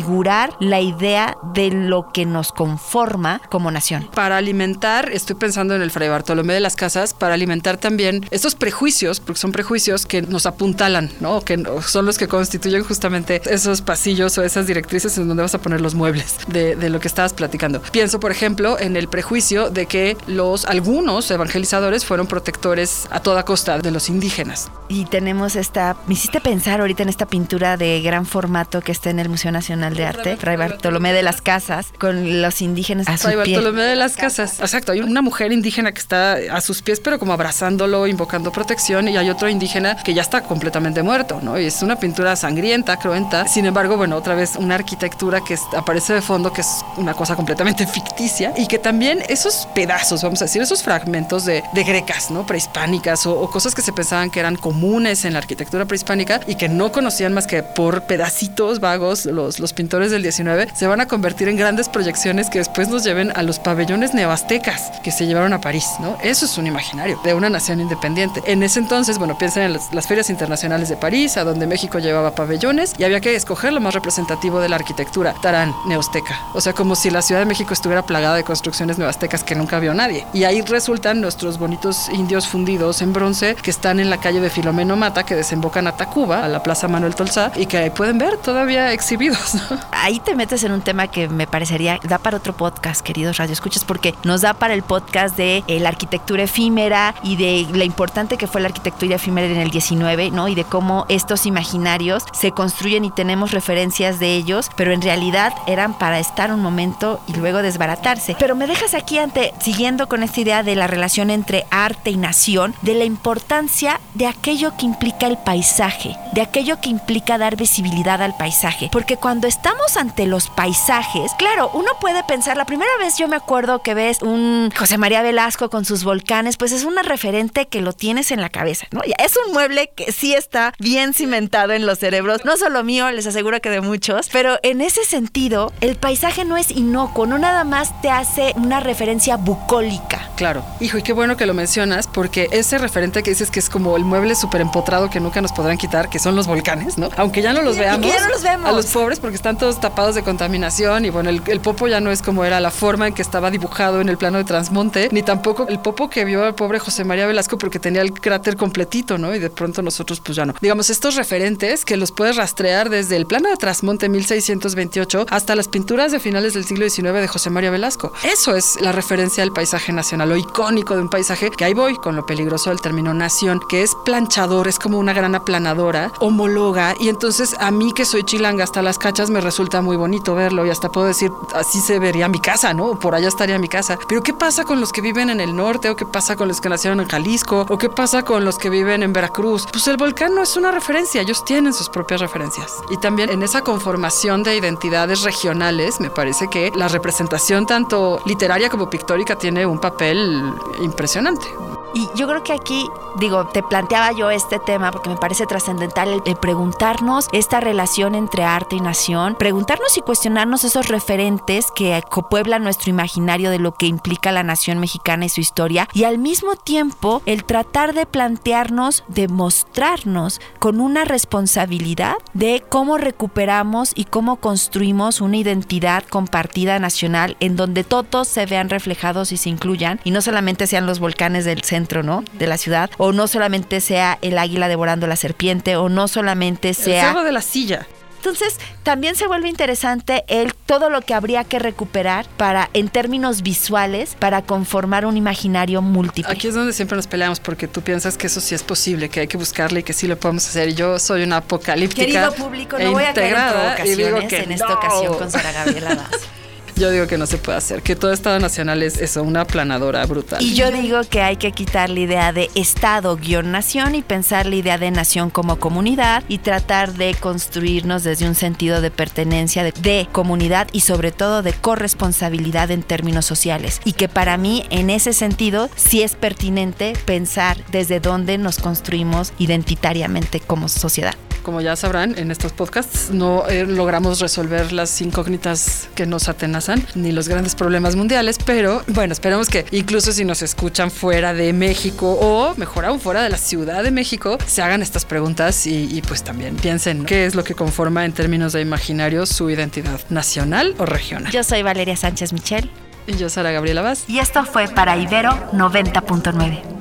la 0.61 0.81
idea 0.81 1.37
de 1.55 1.71
lo 1.71 2.11
que 2.13 2.27
nos 2.27 2.53
conforma 2.53 3.41
como 3.51 3.71
nación. 3.71 4.09
Para 4.15 4.37
alimentar, 4.37 5.11
estoy 5.13 5.37
pensando 5.37 5.75
en 5.75 5.83
el 5.83 5.91
Fray 5.91 6.09
Bartolomé 6.09 6.55
de 6.55 6.61
las 6.61 6.77
Casas, 6.77 7.15
para 7.15 7.35
alimentar 7.35 7.77
también 7.77 8.27
estos 8.31 8.55
prejuicios, 8.55 9.21
porque 9.21 9.41
son 9.41 9.53
prejuicios 9.53 10.07
que 10.07 10.23
nos 10.23 10.47
apuntalan, 10.47 11.11
¿no? 11.21 11.43
Que 11.43 11.63
son 11.87 12.07
los 12.07 12.19
que 12.19 12.29
constituyen 12.29 12.83
justamente 12.83 13.41
esos 13.47 13.83
pasillos 13.83 14.37
o 14.39 14.43
esas 14.43 14.67
directrices 14.67 15.17
en 15.19 15.29
donde 15.29 15.43
vas 15.43 15.55
a 15.55 15.59
poner 15.59 15.81
los 15.81 15.95
muebles 15.95 16.37
de, 16.49 16.77
de 16.77 16.91
lo 16.91 17.01
que 17.01 17.09
estabas 17.09 17.33
platicando. 17.33 17.81
Pienso, 17.93 18.21
por 18.21 18.31
ejemplo, 18.31 18.79
en 18.79 18.97
el 18.97 19.09
prejuicio 19.09 19.71
de 19.71 19.87
que 19.87 20.17
los 20.27 20.65
algunos 20.65 21.31
evangelizadores 21.31 22.05
fueron 22.05 22.27
protectores 22.27 23.07
a 23.11 23.21
toda 23.21 23.45
costa 23.45 23.79
de 23.79 23.91
los 23.91 24.09
indígenas. 24.09 24.71
Y 24.89 25.05
tenemos 25.05 25.57
esta, 25.57 25.97
me 26.07 26.15
hiciste 26.15 26.41
pensar 26.41 26.81
ahorita 26.81 27.03
en 27.03 27.09
esta 27.09 27.27
pintura 27.27 27.77
de 27.77 28.01
gran 28.01 28.27
formato 28.27 28.81
que 28.81 28.93
está 28.93 29.11
en 29.11 29.21
el 29.21 29.29
Museo 29.29 29.53
Nacional 29.53 29.90
de 29.95 30.07
Arte, 30.07 30.37
Fray 30.37 30.57
Bartolomé 30.57 31.13
de 31.13 31.23
las 31.23 31.41
Casas, 31.43 31.89
con 31.99 32.43
los 32.43 32.63
indígenas 32.63 33.09
a 33.09 33.17
Fray 33.17 33.37
Bartolomé 33.37 33.83
de 33.83 33.97
las 33.97 34.17
Casas. 34.17 34.61
Exacto, 34.61 34.93
hay 34.93 35.01
una 35.01 35.23
mujer 35.23 35.53
indígena 35.53 35.93
que 35.93 36.01
está 36.01 36.35
a 36.51 36.61
sus 36.61 36.83
pies, 36.83 37.01
pero 37.01 37.19
como 37.19 37.33
abrazándolo, 37.33 38.07
invocando 38.07 38.53
protección, 38.53 39.09
y 39.09 39.17
hay 39.17 39.31
otro 39.31 39.49
indígena 39.49 39.97
que 39.97 40.15
ya 40.15 40.23
está 40.23 40.43
completamente 40.43 41.03
muerto, 41.03 41.41
¿no? 41.43 41.59
Y 41.59 41.67
es 41.67 41.83
una 41.83 41.97
pintura 41.97 42.37
sangrienta, 42.37 42.97
cruenta. 42.97 43.47
Sin 43.49 43.67
embargo, 43.67 43.97
bueno, 43.97 44.17
otra 44.17 44.35
vez 44.35 44.57
una 44.57 44.75
arquitectura 44.75 45.41
que 45.43 45.57
aparece 45.77 46.15
de 46.15 46.23
fondo, 46.23 46.53
que 46.53 46.61
es 46.61 46.85
una 46.97 47.15
cosa 47.15 47.37
completamente 47.37 47.87
ficticia, 47.89 48.53
y 48.57 48.67
que 48.67 48.79
también 48.79 49.23
esos 49.29 49.69
pedazos, 49.75 50.23
vamos 50.23 50.41
a 50.43 50.47
decir, 50.47 50.63
esos 50.63 50.83
fragmentos 50.83 51.45
de, 51.45 51.63
de 51.73 51.85
grecas, 51.85 52.31
¿no? 52.31 52.47
Prehispánicas 52.47 53.27
o, 53.27 53.39
o 53.39 53.51
cosas 53.51 53.75
que 53.75 53.83
se 53.83 53.93
pensaban 53.93 54.31
que 54.31 54.41
eran 54.41 54.57
comunes 54.57 55.25
en 55.25 55.33
la 55.35 55.39
arquitectura 55.39 55.85
prehispánica 55.85 56.41
y 56.47 56.55
que 56.55 56.69
no 56.69 56.93
conocían 56.93 57.33
más 57.33 57.47
que 57.47 57.63
por 57.63 58.03
pedacitos 58.03 58.81
vagos 58.81 59.27
los, 59.27 59.59
los 59.59 59.73
pintores 59.81 60.11
del 60.11 60.23
19, 60.23 60.69
se 60.75 60.87
van 60.87 61.01
a 61.01 61.07
convertir 61.07 61.49
en 61.49 61.57
grandes 61.57 61.89
proyecciones 61.89 62.51
que 62.51 62.59
después 62.59 62.89
nos 62.89 63.03
lleven 63.03 63.33
a 63.35 63.43
los 63.43 63.59
pabellones 63.59 64.13
neoaztecas 64.13 64.93
que 65.03 65.11
se 65.11 65.25
llevaron 65.25 65.55
a 65.55 65.63
París, 65.63 65.87
¿no? 66.01 66.19
Eso 66.23 66.45
es 66.45 66.59
un 66.59 66.67
imaginario 66.67 67.19
de 67.25 67.33
una 67.33 67.49
nación 67.49 67.81
independiente. 67.81 68.43
En 68.45 68.63
ese 68.63 68.79
entonces, 68.79 69.17
bueno, 69.17 69.39
piensen 69.39 69.63
en 69.63 69.73
las, 69.73 70.07
ferias 70.07 70.29
internacionales 70.29 70.91
de 70.91 70.99
París, 70.99 71.39
a 71.39 71.45
donde 71.45 71.67
México 71.67 71.99
llevaba 71.99 72.35
pabellones 72.35 72.93
y 72.99 73.05
había 73.05 73.21
que 73.21 73.35
escoger 73.35 73.73
lo 73.73 73.81
más 73.81 73.95
representativo 73.95 74.61
de 74.61 74.69
la 74.69 74.77
arquitectura, 74.77 75.35
Tarán, 75.41 75.75
neoazteca. 75.87 76.39
O 76.53 76.61
sea, 76.61 76.75
como 76.75 76.95
si 76.95 77.09
la 77.09 77.23
Ciudad 77.23 77.41
de 77.41 77.47
México 77.47 77.73
estuviera 77.73 78.05
plagada 78.05 78.37
de 78.37 78.45
construcciones 78.45 78.99
neoaztecas 78.99 79.45
que 79.45 79.55
nunca 79.55 79.79
vio 79.79 79.95
nadie. 79.95 80.27
Y 80.35 80.45
ahí 80.45 80.61
resultan 80.61 81.23
nuestros 81.23 81.59
bonitos 81.59 82.11
indios 82.13 82.47
fundidos 82.47 83.01
en 83.01 83.15
bronce 83.15 83.55
que 83.55 83.71
están 83.71 83.99
en 83.99 84.11
la 84.11 84.19
calle 84.19 84.41
de 84.41 84.51
Filomeno 84.51 84.95
Mata, 84.97 85.25
que 85.25 85.35
desembocan 85.35 85.87
a 85.87 85.97
Tacuba, 85.97 86.45
a 86.45 86.49
la 86.49 86.63
Plaza 86.63 86.87
Manuel 86.87 87.15
Tolzá, 87.15 87.51
y 87.57 87.65
que 87.65 87.79
ahí 87.79 87.89
pueden 87.89 88.19
ver 88.19 88.37
todavía 88.37 88.93
exhibidos. 88.93 89.55
Ahí 89.93 90.21
te 90.21 90.35
metes 90.35 90.65
en 90.65 90.73
un 90.73 90.81
tema 90.81 91.09
que 91.09 91.29
me 91.29 91.47
parecería, 91.47 91.99
da 92.03 92.19
para 92.19 92.37
otro 92.37 92.57
podcast, 92.57 93.01
queridos 93.01 93.37
radioescuchas, 93.37 93.85
porque 93.85 94.15
nos 94.25 94.41
da 94.41 94.55
para 94.55 94.75
el 94.75 94.83
podcast 94.83 95.37
de 95.37 95.65
eh, 95.67 95.81
la 95.81 95.89
arquitectura 95.91 96.45
efímera 96.45 97.15
y 97.23 97.37
de 97.37 97.67
la 97.77 97.85
importante 97.85 98.37
que 98.37 98.47
fue 98.47 98.61
la 98.61 98.69
arquitectura 98.69 99.17
efímera 99.17 99.47
en 99.47 99.59
el 99.59 99.71
19, 99.71 100.31
¿no? 100.31 100.49
Y 100.49 100.55
de 100.55 100.65
cómo 100.65 101.07
estos 101.09 101.47
imaginarios 101.47 102.25
se 102.33 102.53
construyen 102.53 103.05
y 103.05 103.11
tenemos 103.11 103.51
referencias 103.53 104.19
de 104.19 104.35
ellos, 104.35 104.71
pero 104.77 104.93
en 104.93 105.03
realidad 105.03 105.53
eran 105.67 105.95
para 105.95 106.19
estar 106.19 106.53
un 106.53 106.61
momento 106.61 107.21
y 107.27 107.35
luego 107.35 107.63
desbaratarse. 107.63 108.37
Pero 108.39 108.57
me 108.57 108.67
dejas 108.67 108.95
aquí 108.95 109.19
ante, 109.19 109.53
siguiendo 109.61 110.09
con 110.09 110.23
esta 110.23 110.41
idea 110.41 110.63
de 110.63 110.77
la 110.77 110.87
relación 110.87 111.31
entre 111.31 111.67
arte 111.71 112.11
y 112.11 112.17
nación, 112.17 112.75
de 112.83 112.95
la 112.95 113.05
importancia 113.05 114.01
de 114.15 114.27
aquello 114.27 114.77
que 114.77 114.87
implica 114.87 115.27
el 115.27 115.39
paisaje, 115.39 116.17
de 116.33 116.43
aquello 116.43 116.81
que 116.81 116.91
implica 116.91 117.39
dar 117.39 117.57
visibilidad 117.57 118.23
al 118.23 118.37
paisaje, 118.37 118.89
porque 118.93 119.17
cuando 119.17 119.47
estamos 119.61 119.99
ante 119.99 120.25
los 120.25 120.49
paisajes, 120.49 121.33
claro, 121.37 121.71
uno 121.75 121.91
puede 122.01 122.25
pensar, 122.25 122.57
la 122.57 122.65
primera 122.65 122.91
vez 122.99 123.19
yo 123.19 123.29
me 123.29 123.37
acuerdo 123.37 123.83
que 123.83 123.93
ves 123.93 124.23
un 124.23 124.73
José 124.75 124.97
María 124.97 125.21
Velasco 125.21 125.69
con 125.69 125.85
sus 125.85 126.03
volcanes, 126.03 126.57
pues 126.57 126.73
es 126.73 126.85
una 126.85 127.03
referente 127.03 127.69
que 127.69 127.83
lo 127.83 127.93
tienes 127.93 128.31
en 128.31 128.41
la 128.41 128.49
cabeza, 128.49 128.87
¿no? 128.91 129.03
Es 129.19 129.37
un 129.37 129.53
mueble 129.53 129.91
que 129.95 130.13
sí 130.13 130.33
está 130.35 130.73
bien 130.79 131.13
cimentado 131.13 131.75
en 131.75 131.85
los 131.85 131.99
cerebros, 131.99 132.43
no 132.47 132.57
solo 132.57 132.83
mío, 132.85 133.11
les 133.11 133.27
aseguro 133.27 133.61
que 133.61 133.69
de 133.69 133.83
muchos, 133.83 134.31
pero 134.33 134.59
en 134.63 134.81
ese 134.81 135.05
sentido, 135.05 135.75
el 135.83 135.97
paisaje 135.97 136.47
no 136.47 136.57
es 136.57 136.71
inocuo, 136.71 137.27
no 137.27 137.37
nada 137.37 137.65
más 137.65 138.01
te 138.01 138.09
hace 138.09 138.55
una 138.57 138.81
referencia 138.81 139.37
bucólica. 139.37 140.31
Claro, 140.37 140.65
hijo, 140.81 140.97
y 140.97 141.03
qué 141.03 141.13
bueno 141.13 141.37
que 141.37 141.45
lo 141.45 141.53
mencionas, 141.53 142.07
porque 142.07 142.49
ese 142.51 142.79
referente 142.79 143.23
que 143.23 143.29
dices 143.29 143.51
que 143.51 143.61
es 143.61 143.69
como 143.69 143.99
el 143.99 144.07
mueble 144.07 144.37
súper 144.37 144.63
empotrado 144.63 145.11
que 145.11 145.21
nunca 145.21 145.43
nos 145.43 145.53
podrán 145.53 145.77
quitar, 145.77 146.09
que 146.09 146.19
son 146.19 146.35
los 146.35 146.47
volcanes, 146.47 146.97
¿no? 146.97 147.11
Aunque 147.19 147.43
ya 147.43 147.53
no 147.53 147.61
los 147.61 147.77
veamos. 147.77 148.07
ya 148.07 148.21
no 148.21 148.29
los 148.31 148.43
vemos. 148.43 148.71
A 148.71 148.73
los 148.73 148.87
pobres 148.87 149.21
porque 149.21 149.37
están 149.37 149.50
todos 149.59 149.81
tapados 149.81 150.15
de 150.15 150.23
contaminación 150.23 151.05
y 151.05 151.11
bueno, 151.11 151.31
el, 151.31 151.43
el, 151.47 151.61
popo 151.61 151.89
ya 151.89 152.01
no 152.01 152.11
es 152.11 152.23
como 152.23 152.45
era 152.45 152.61
la 152.61 152.71
forma 152.71 153.09
en 153.09 153.15
que 153.15 153.23
estaba 153.23 153.51
dibujado 153.51 154.01
en 154.01 154.09
el 154.09 154.17
plano 154.17 154.39
de 154.39 154.45
Transmonte, 154.45 155.09
ni 155.13 155.23
tampoco 155.23 155.67
el 155.69 155.79
popo 155.81 156.11
que 156.11 156.25
vio 156.25 156.45
al 156.45 156.55
pobre 156.55 156.79
José 156.79 157.05
María 157.05 157.27
Velasco 157.27 157.59
porque 157.59 157.79
tenía 157.79 158.03
el 158.03 158.13
cráter 158.13 158.57
completito, 158.57 159.19
¿no? 159.19 159.35
Y 159.35 159.39
de 159.39 159.51
pronto 159.51 159.83
nosotros 159.83 160.21
pues 160.21 160.37
ya 160.37 160.45
no. 160.45 160.55
Digamos, 160.61 160.91
estos 160.91 161.15
referentes 161.17 161.85
que 161.85 161.97
los 161.97 162.13
puedes 162.13 162.37
rastrear 162.37 162.91
desde 162.91 163.17
el 163.17 163.27
plano 163.27 163.49
de 163.49 163.57
Transmonte 163.57 164.09
1628 164.09 165.27
hasta 165.31 165.55
las 165.55 165.69
pinturas 165.69 166.13
de 166.13 166.21
finales 166.21 166.55
del 166.55 166.65
siglo 166.65 166.89
XIX 166.89 167.13
de 167.15 167.29
José 167.29 167.51
María 167.51 167.71
Velasco. 167.71 168.13
Eso 168.25 168.57
es 168.57 168.81
la 168.81 168.93
referencia 168.93 169.43
al 169.43 169.53
paisaje 169.53 169.93
nacional, 169.93 170.29
lo 170.29 170.37
icónico 170.37 170.95
de 170.95 171.03
un 171.03 171.11
paisaje, 171.11 171.51
que 171.51 171.65
ahí 171.65 171.75
voy 171.75 171.97
con 171.97 172.17
lo 172.17 172.27
peligroso 172.27 172.71
del 172.71 172.81
término 172.81 173.15
nación, 173.15 173.61
que 173.69 173.83
es 173.83 173.95
planchador, 174.05 174.69
es 174.69 174.79
como 174.79 174.99
una 174.99 175.13
gran 175.13 175.35
aplanadora, 175.35 176.13
homóloga, 176.21 176.95
y 177.01 177.09
entonces 177.09 177.57
a 177.59 177.71
mí 177.71 177.93
que 177.93 178.05
soy 178.05 178.25
chilanga 178.25 178.65
hasta 178.65 178.83
las 178.83 178.99
cachas 178.99 179.30
me 179.31 179.41
resulta 179.41 179.81
muy 179.81 179.97
bonito 179.97 180.35
verlo 180.35 180.67
y 180.67 180.71
hasta 180.71 180.91
puedo 180.91 181.07
decir, 181.07 181.33
así 181.55 181.81
se 181.81 181.99
vería 181.99 182.29
mi 182.29 182.41
casa, 182.41 182.75
¿no? 182.75 182.99
Por 182.99 183.15
allá 183.15 183.29
estaría 183.29 183.59
mi 183.59 183.69
casa. 183.69 183.99
Pero 184.09 184.23
¿qué 184.23 184.33
pasa 184.33 184.65
con 184.65 184.81
los 184.81 184.93
que 184.93 185.01
viven 185.01 185.31
en 185.31 185.41
el 185.41 185.55
norte? 185.55 185.91
¿O 185.91 185.97
qué 185.97 186.07
pasa 186.07 186.37
con 186.37 186.49
los 186.49 186.61
que 186.61 186.69
nacieron 186.69 187.01
en 187.01 187.09
Jalisco? 187.09 187.67
¿O 187.69 187.79
qué 187.79 187.89
pasa 187.89 188.23
con 188.23 188.45
los 188.45 188.59
que 188.59 188.71
viven 188.71 189.03
en 189.03 189.13
Veracruz? 189.13 189.67
Pues 189.71 189.87
el 189.89 189.97
volcán 189.97 190.35
no 190.35 190.43
es 190.43 190.57
una 190.57 190.71
referencia, 190.71 191.21
ellos 191.21 191.45
tienen 191.45 191.73
sus 191.73 191.89
propias 191.89 192.21
referencias. 192.21 192.81
Y 192.91 192.97
también 192.97 193.31
en 193.31 193.43
esa 193.43 193.63
conformación 193.63 194.43
de 194.43 194.57
identidades 194.57 195.23
regionales, 195.23 196.01
me 196.01 196.11
parece 196.11 196.49
que 196.49 196.73
la 196.75 196.89
representación 196.89 197.67
tanto 197.67 198.21
literaria 198.25 198.69
como 198.69 198.91
pictórica 198.91 199.37
tiene 199.37 199.67
un 199.67 199.79
papel 199.79 200.53
impresionante. 200.81 201.47
Y 201.93 202.09
yo 202.15 202.29
creo 202.29 202.45
que 202.45 202.53
aquí, 202.53 202.87
digo, 203.19 203.47
te 203.47 203.63
planteaba 203.63 204.13
yo 204.13 204.31
este 204.31 204.61
tema 204.61 204.93
porque 204.93 205.09
me 205.09 205.17
parece 205.17 205.47
trascendental 205.47 206.23
el, 206.25 206.37
preguntarnos 206.37 207.27
esta 207.33 207.61
relación 207.61 208.15
entre 208.15 208.45
arte 208.45 208.77
y 208.77 208.81
nación, 208.81 209.35
preguntarnos 209.35 209.97
y 209.99 210.01
cuestionarnos 210.01 210.63
esos 210.63 210.89
referentes 210.89 211.67
que 211.75 212.01
copueblan 212.09 212.63
nuestro 212.63 212.91
imaginario 212.91 213.51
de 213.51 213.59
lo 213.59 213.75
que 213.75 213.87
implica 213.87 214.31
la 214.31 214.45
nación 214.45 214.79
mexicana 214.79 215.25
y 215.25 215.29
su 215.29 215.41
historia, 215.41 215.89
y 215.93 216.05
al 216.05 216.19
mismo 216.19 216.55
tiempo 216.55 217.23
el 217.27 217.45
tratar 217.45 217.93
de 217.93 218.07
plantearnos, 218.07 219.03
de 219.09 219.27
mostrarnos 219.27 220.41
con 220.61 220.81
una 220.81 221.05
responsabilidad 221.05 222.15
de 222.35 222.63
cómo 222.69 222.99
recuperamos 222.99 223.93
y 223.97 224.05
cómo 224.05 224.37
construimos 224.37 225.21
una 225.21 225.39
identidad 225.39 226.05
compartida 226.05 226.79
nacional 226.79 227.37
en 227.41 227.57
donde 227.57 227.83
todos 227.83 228.29
se 228.29 228.47
vean 228.47 228.69
reflejados 228.69 229.33
y 229.33 229.37
se 229.37 229.49
incluyan, 229.49 230.01
y 230.05 230.13
no 230.13 230.23
solamente 230.23 230.69
sean 230.69 230.87
los 230.87 231.01
volcanes 231.01 231.45
del 231.45 231.63
centro 231.65 231.80
¿no? 232.03 232.25
De 232.35 232.47
la 232.47 232.59
ciudad. 232.59 232.91
O 232.99 233.13
no 233.13 233.27
solamente 233.27 233.81
sea 233.81 234.19
el 234.23 234.39
águila 234.39 234.69
devorando 234.69 235.07
la 235.07 235.17
serpiente, 235.17 235.77
o 235.77 235.89
no 235.89 236.09
solamente 236.09 236.75
sea... 236.75 237.03
El 237.03 237.09
cerro 237.09 237.25
de 237.25 237.33
la 237.33 237.43
silla. 237.43 237.87
Entonces, 238.21 238.59
también 238.83 239.17
se 239.17 239.27
vuelve 239.27 239.49
interesante 239.49 240.25
el 240.29 240.53
todo 240.53 240.91
lo 240.91 241.01
que 241.01 241.15
habría 241.15 241.43
que 241.45 241.59
recuperar 241.59 242.27
para, 242.37 242.69
en 242.75 242.91
términos 242.91 243.41
visuales, 243.41 244.15
para 244.19 244.43
conformar 244.43 245.07
un 245.07 245.17
imaginario 245.17 245.81
múltiple. 245.81 246.31
Aquí 246.31 246.49
es 246.49 246.55
donde 246.55 246.75
siempre 246.75 246.97
nos 246.97 247.07
peleamos, 247.07 247.41
porque 247.41 247.67
tú 247.67 247.81
piensas 247.81 248.19
que 248.19 248.27
eso 248.27 248.43
sí 248.43 248.55
es 248.55 248.63
posible, 248.63 249.09
que 249.09 249.21
hay 249.21 249.27
que 249.27 249.39
buscarle 249.39 249.81
y 249.81 249.83
que 249.85 249.95
sí 249.95 250.07
lo 250.07 250.19
podemos 250.19 250.47
hacer. 250.47 250.69
Y 250.69 250.75
yo 250.75 250.99
soy 250.99 251.23
una 251.23 251.39
apocalíptica. 251.39 252.05
Querido 252.05 252.35
público, 252.35 252.79
no 252.79 252.93
voy 252.93 253.05
a 253.05 253.15
caer 253.15 253.35
en 253.35 253.53
provocaciones 253.53 254.33
en 254.35 254.53
esta 254.53 254.75
ocasión 254.75 255.15
con 255.15 255.31
Sara 255.31 255.53
Gabriela 255.53 256.11
Yo 256.81 256.91
digo 256.91 257.07
que 257.07 257.19
no 257.19 257.27
se 257.27 257.37
puede 257.37 257.59
hacer, 257.59 257.83
que 257.83 257.95
todo 257.95 258.11
Estado 258.11 258.39
nacional 258.39 258.83
es 258.83 258.97
eso, 258.97 259.23
una 259.23 259.43
aplanadora 259.43 260.07
brutal. 260.07 260.43
Y 260.43 260.55
yo 260.55 260.71
digo 260.71 261.03
que 261.03 261.21
hay 261.21 261.37
que 261.37 261.53
quitar 261.53 261.91
la 261.91 262.01
idea 262.01 262.33
de 262.33 262.49
Estado-nación 262.55 263.95
y 263.95 264.01
pensar 264.01 264.47
la 264.47 264.55
idea 264.55 264.79
de 264.79 264.91
nación 264.91 265.29
como 265.29 265.59
comunidad 265.59 266.25
y 266.27 266.39
tratar 266.39 266.95
de 266.95 267.13
construirnos 267.13 268.03
desde 268.03 268.27
un 268.27 268.35
sentido 268.35 268.81
de 268.81 268.91
pertenencia, 268.91 269.63
de, 269.63 269.73
de 269.73 270.09
comunidad 270.11 270.69
y 270.73 270.81
sobre 270.81 271.13
todo 271.13 271.43
de 271.43 271.53
corresponsabilidad 271.53 272.71
en 272.71 272.83
términos 272.83 273.27
sociales. 273.27 273.83
Y 273.85 273.93
que 273.93 274.09
para 274.09 274.39
mí, 274.39 274.65
en 274.71 274.89
ese 274.89 275.13
sentido, 275.13 275.69
sí 275.77 276.01
es 276.01 276.15
pertinente 276.15 276.95
pensar 277.05 277.59
desde 277.71 278.01
dónde 278.01 278.39
nos 278.39 278.57
construimos 278.57 279.35
identitariamente 279.37 280.41
como 280.41 280.71
sociedad 280.71 281.15
como 281.43 281.61
ya 281.61 281.77
sabrán, 281.77 282.19
en 282.19 282.31
estos 282.31 282.53
podcasts 282.53 283.11
no 283.11 283.47
eh, 283.49 283.67
logramos 283.67 284.21
resolver 284.21 284.73
las 284.73 285.01
incógnitas 285.01 285.89
que 285.95 286.07
nos 286.07 286.29
atenazan, 286.29 286.85
ni 286.95 287.13
los 287.13 287.29
grandes 287.29 287.55
problemas 287.55 287.97
mundiales, 287.97 288.39
pero 288.45 288.83
bueno, 288.89 289.13
esperamos 289.13 289.49
que 289.49 289.67
incluso 289.71 290.13
si 290.13 290.25
nos 290.25 290.43
escuchan 290.43 290.91
fuera 290.91 291.35
de 291.35 291.53
México 291.53 292.19
o 292.21 292.55
mejor 292.57 292.85
aún 292.85 293.01
fuera 293.01 293.23
de 293.23 293.29
la 293.29 293.39
Ciudad 293.39 293.83
de 293.83 293.91
México, 293.91 294.39
se 294.47 294.63
hagan 294.63 294.83
estas 294.83 295.05
preguntas 295.05 295.67
y, 295.67 296.03
pues 296.07 296.23
también 296.23 296.57
piensen 296.57 297.05
qué 297.05 297.27
es 297.27 297.35
lo 297.35 297.45
que 297.45 297.55
conforma 297.55 298.05
en 298.05 298.13
términos 298.13 298.53
de 298.53 298.61
imaginario 298.61 299.27
su 299.27 299.51
identidad 299.51 300.01
nacional 300.09 300.75
o 300.79 300.87
regional. 300.87 301.33
Yo 301.33 301.45
soy 301.45 301.63
Valeria 301.63 301.97
Sánchez 301.97 302.33
Michel. 302.33 302.71
Y 303.07 303.17
yo, 303.17 303.29
Sara 303.29 303.51
Gabriela 303.51 303.83
Vaz. 303.83 304.05
Y 304.09 304.19
esto 304.19 304.45
fue 304.45 304.69
para 304.69 304.97
Ibero 304.97 305.31
90.9. 305.53 306.80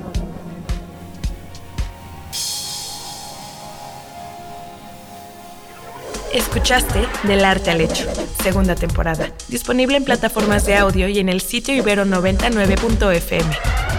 Escuchaste 6.32 7.08
Del 7.24 7.44
Arte 7.44 7.70
al 7.70 7.80
Hecho, 7.80 8.06
segunda 8.40 8.76
temporada, 8.76 9.32
disponible 9.48 9.96
en 9.96 10.04
plataformas 10.04 10.64
de 10.64 10.76
audio 10.76 11.08
y 11.08 11.18
en 11.18 11.28
el 11.28 11.40
sitio 11.40 11.74
ibero99.fm 11.74 13.89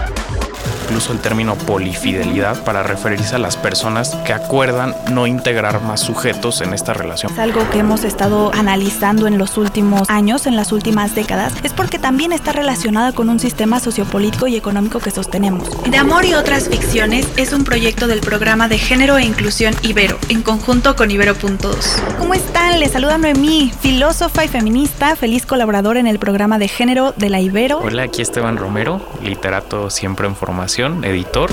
incluso 0.92 1.14
el 1.14 1.20
término 1.20 1.54
polifidelidad 1.54 2.64
para 2.64 2.82
referirse 2.82 3.36
a 3.36 3.38
las 3.38 3.56
personas 3.56 4.14
que 4.26 4.34
acuerdan 4.34 4.94
no 5.10 5.26
integrar 5.26 5.80
más 5.80 6.02
sujetos 6.02 6.60
en 6.60 6.74
esta 6.74 6.92
relación. 6.92 7.32
Es 7.32 7.38
algo 7.38 7.62
que 7.70 7.78
hemos 7.78 8.04
estado 8.04 8.52
analizando 8.52 9.26
en 9.26 9.38
los 9.38 9.56
últimos 9.56 10.10
años, 10.10 10.46
en 10.46 10.54
las 10.54 10.70
últimas 10.70 11.14
décadas, 11.14 11.54
es 11.62 11.72
porque 11.72 11.98
también 11.98 12.30
está 12.30 12.52
relacionada 12.52 13.12
con 13.12 13.30
un 13.30 13.40
sistema 13.40 13.80
sociopolítico 13.80 14.48
y 14.48 14.56
económico 14.56 14.98
que 14.98 15.10
sostenemos. 15.10 15.66
De 15.90 15.96
Amor 15.96 16.26
y 16.26 16.34
otras 16.34 16.68
ficciones 16.68 17.26
es 17.38 17.54
un 17.54 17.64
proyecto 17.64 18.06
del 18.06 18.20
programa 18.20 18.68
de 18.68 18.76
género 18.76 19.16
e 19.16 19.24
inclusión 19.24 19.74
Ibero, 19.80 20.18
en 20.28 20.42
conjunto 20.42 20.94
con 20.94 21.10
Ibero.2. 21.10 22.18
¿Cómo 22.18 22.34
están? 22.34 22.80
Les 22.80 22.92
saluda 22.92 23.16
Noemí, 23.16 23.72
filósofa 23.80 24.44
y 24.44 24.48
feminista, 24.48 25.16
feliz 25.16 25.46
colaboradora 25.46 26.00
en 26.00 26.06
el 26.06 26.18
programa 26.18 26.58
de 26.58 26.68
género 26.68 27.14
de 27.16 27.30
la 27.30 27.40
Ibero. 27.40 27.78
Hola, 27.78 28.02
aquí 28.02 28.20
Esteban 28.20 28.58
Romero, 28.58 29.00
literato 29.22 29.88
siempre 29.88 30.26
en 30.26 30.36
formación 30.36 30.81
editor. 30.82 31.50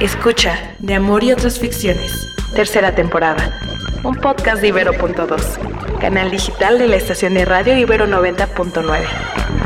Escucha, 0.00 0.74
de 0.78 0.94
amor 0.94 1.24
y 1.24 1.32
otras 1.32 1.58
ficciones. 1.58 2.12
Tercera 2.54 2.94
temporada. 2.94 3.58
Un 4.04 4.14
podcast 4.14 4.62
de 4.62 4.68
Ibero.2, 4.68 5.98
canal 5.98 6.30
digital 6.30 6.78
de 6.78 6.86
la 6.86 6.96
estación 6.96 7.34
de 7.34 7.44
radio 7.44 7.76
Ibero 7.76 8.06
90.9. 8.06 9.59